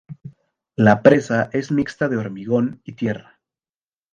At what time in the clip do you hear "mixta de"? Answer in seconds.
1.81-2.17